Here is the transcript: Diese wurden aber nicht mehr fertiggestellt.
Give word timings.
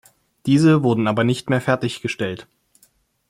Diese 0.47 0.81
wurden 0.81 1.07
aber 1.07 1.23
nicht 1.23 1.51
mehr 1.51 1.61
fertiggestellt. 1.61 2.47